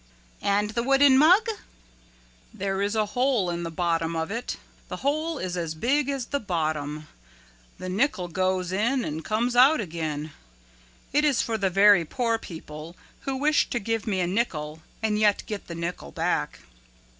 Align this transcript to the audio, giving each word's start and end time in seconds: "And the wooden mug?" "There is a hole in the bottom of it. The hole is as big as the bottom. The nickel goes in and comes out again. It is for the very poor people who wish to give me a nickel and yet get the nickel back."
"And 0.41 0.71
the 0.71 0.81
wooden 0.81 1.15
mug?" 1.15 1.47
"There 2.51 2.81
is 2.81 2.95
a 2.95 3.05
hole 3.05 3.51
in 3.51 3.61
the 3.61 3.69
bottom 3.69 4.15
of 4.15 4.31
it. 4.31 4.57
The 4.87 4.95
hole 5.05 5.37
is 5.37 5.55
as 5.55 5.75
big 5.75 6.09
as 6.09 6.25
the 6.25 6.39
bottom. 6.39 7.07
The 7.77 7.87
nickel 7.87 8.27
goes 8.27 8.71
in 8.71 9.05
and 9.05 9.23
comes 9.23 9.55
out 9.55 9.79
again. 9.79 10.31
It 11.13 11.23
is 11.23 11.43
for 11.43 11.55
the 11.55 11.69
very 11.69 12.03
poor 12.03 12.39
people 12.39 12.95
who 13.25 13.35
wish 13.37 13.69
to 13.69 13.79
give 13.79 14.07
me 14.07 14.21
a 14.21 14.25
nickel 14.25 14.81
and 15.03 15.19
yet 15.19 15.43
get 15.45 15.67
the 15.67 15.75
nickel 15.75 16.11
back." 16.11 16.61